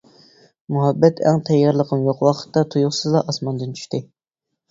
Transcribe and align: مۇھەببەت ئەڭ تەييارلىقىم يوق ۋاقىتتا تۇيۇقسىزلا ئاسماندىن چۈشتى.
مۇھەببەت 0.75 1.19
ئەڭ 1.31 1.41
تەييارلىقىم 1.49 2.01
يوق 2.07 2.25
ۋاقىتتا 2.27 2.65
تۇيۇقسىزلا 2.75 3.23
ئاسماندىن 3.33 3.77
چۈشتى. 3.81 4.01